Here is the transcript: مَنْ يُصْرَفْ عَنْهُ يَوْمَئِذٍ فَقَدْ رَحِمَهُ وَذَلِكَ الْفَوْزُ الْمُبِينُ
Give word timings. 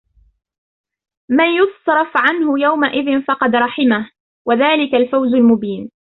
مَنْ 1.31 1.45
يُصْرَفْ 1.45 2.09
عَنْهُ 2.17 2.59
يَوْمَئِذٍ 2.59 3.21
فَقَدْ 3.27 3.55
رَحِمَهُ 3.55 4.09
وَذَلِكَ 4.47 4.95
الْفَوْزُ 4.95 5.33
الْمُبِينُ 5.35 5.91